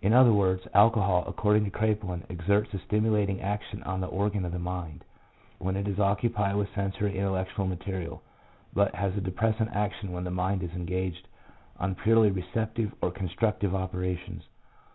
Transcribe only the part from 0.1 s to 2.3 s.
other words, alcohol, according to Kraepelin,